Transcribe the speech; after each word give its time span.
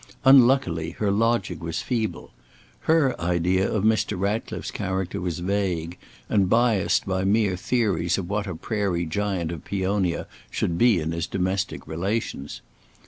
Unluckily, 0.25 0.89
her 0.97 1.11
logic 1.11 1.61
was 1.61 1.83
feeble. 1.83 2.31
Her 2.89 3.13
idea 3.21 3.71
of 3.71 3.83
Mr. 3.83 4.19
Ratcliffe's 4.19 4.71
character 4.71 5.21
was 5.21 5.37
vague, 5.37 5.99
and 6.27 6.49
biased 6.49 7.05
by 7.05 7.23
mere 7.23 7.55
theories 7.55 8.17
of 8.17 8.27
what 8.27 8.47
a 8.47 8.55
Prairie 8.55 9.05
Giant 9.05 9.51
of 9.51 9.63
Peonia 9.63 10.25
should 10.49 10.79
be 10.79 10.99
in 10.99 11.11
his 11.11 11.27
domestic 11.27 11.85
relations. 11.85 12.61